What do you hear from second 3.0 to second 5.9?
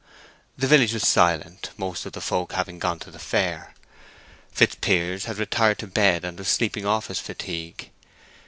to the fair. Fitzpiers had retired to